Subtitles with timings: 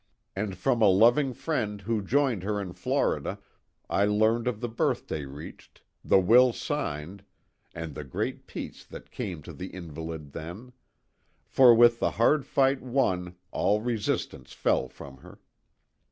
[0.35, 3.37] And from a loving friend who joined her in Florida
[3.87, 7.23] I learned of the birthday reached the will signed
[7.75, 10.73] and the great peace that came to the invalid then;
[11.45, 15.39] for with the hard fight won all restlessness fell from her.